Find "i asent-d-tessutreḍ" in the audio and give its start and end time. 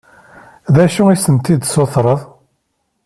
1.07-2.21